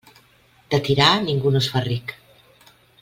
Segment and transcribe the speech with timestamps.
[0.71, 2.15] De tirar, ningú no es fa ric.